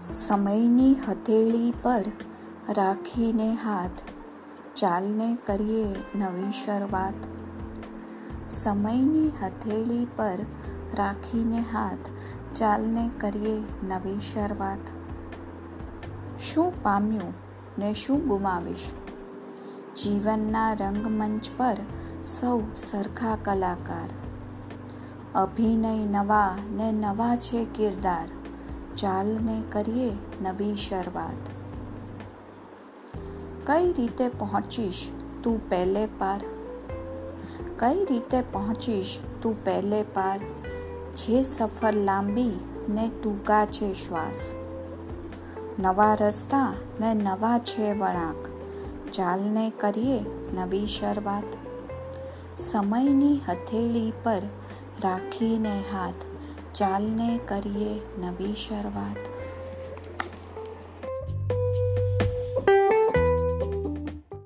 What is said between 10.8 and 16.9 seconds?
રાખીને હાથ. ચાલને કરીએ નવી શરૂઆત. શું